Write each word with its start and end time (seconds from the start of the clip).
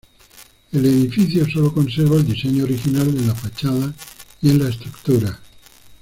El 0.71 0.83
edificio 0.83 1.47
solo 1.47 1.71
conserva 1.71 2.15
el 2.15 2.25
diseño 2.25 2.63
original 2.63 3.07
en 3.07 3.27
la 3.27 3.35
fachada 3.35 3.93
y 4.41 4.49
en 4.49 4.63
la 4.63 4.67
estructura. 4.69 5.39